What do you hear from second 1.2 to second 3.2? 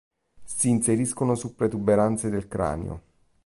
su protuberanze del cranio.